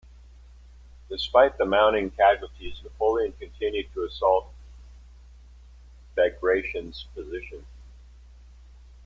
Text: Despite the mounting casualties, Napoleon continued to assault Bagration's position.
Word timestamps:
Despite 1.09 1.59
the 1.59 1.65
mounting 1.67 2.09
casualties, 2.09 2.81
Napoleon 2.83 3.33
continued 3.39 3.93
to 3.93 4.05
assault 4.05 4.51
Bagration's 6.15 7.05
position. 7.13 7.63